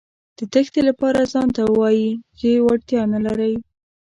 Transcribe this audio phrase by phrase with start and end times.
[0.37, 2.09] د تېښتې لپاره ځانته وايئ
[2.39, 3.53] چې وړتیا نه لرئ.